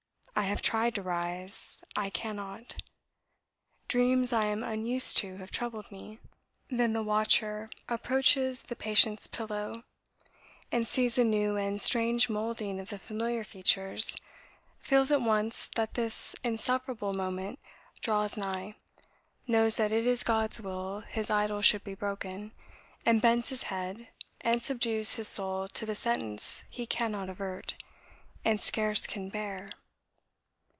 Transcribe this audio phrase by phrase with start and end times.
[0.33, 1.83] I have tried to rise.
[1.95, 2.75] I cannot.
[3.87, 6.17] Dreams I am unused to have troubled me.'
[6.67, 9.83] "Then the watcher approaches the patient's pillow,
[10.71, 14.17] and sees a new and strange moulding of the familiar features,
[14.79, 16.11] feels at once that the
[16.43, 17.59] insufferable moment
[18.01, 18.73] draws nigh,
[19.45, 22.51] knows that it is God's will his idol should be broken,
[23.05, 24.07] and bends his head,
[24.39, 27.75] and subdues his soul to the sentence he cannot avert,
[28.43, 29.71] and scarce can bear.